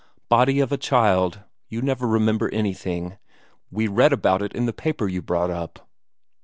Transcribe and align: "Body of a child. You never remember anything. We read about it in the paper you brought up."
"Body 0.29 0.59
of 0.59 0.71
a 0.71 0.79
child. 0.79 1.41
You 1.69 1.79
never 1.79 2.07
remember 2.07 2.49
anything. 2.51 3.19
We 3.69 3.87
read 3.87 4.11
about 4.13 4.41
it 4.41 4.51
in 4.55 4.65
the 4.65 4.73
paper 4.73 5.07
you 5.07 5.21
brought 5.21 5.51
up." 5.51 5.87